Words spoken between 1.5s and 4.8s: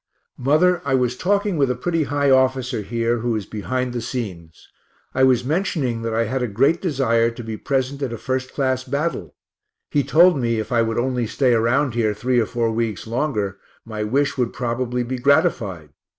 with a pretty high officer here, who is behind the scenes